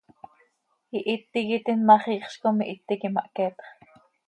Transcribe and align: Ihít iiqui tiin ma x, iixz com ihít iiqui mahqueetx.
Ihít 0.97 1.33
iiqui 1.39 1.59
tiin 1.65 1.81
ma 1.87 1.95
x, 2.03 2.05
iixz 2.15 2.35
com 2.41 2.57
ihít 2.63 2.87
iiqui 2.93 3.13
mahqueetx. 3.15 3.59